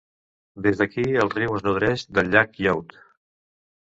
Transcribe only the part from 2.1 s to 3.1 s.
del llac Youd.